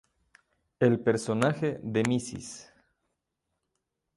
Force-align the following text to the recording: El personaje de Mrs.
El 0.79 0.99
personaje 0.99 1.79
de 1.83 2.01
Mrs. 2.01 2.73